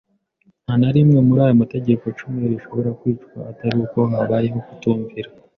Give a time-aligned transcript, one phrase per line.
[0.63, 5.29] Nta na rimwe muri ayo mategeko cumi rishobora kwicwa atari uko habayeho kutumvira